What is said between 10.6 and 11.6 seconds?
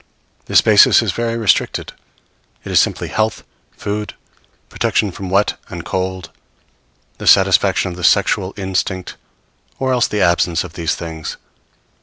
of these things.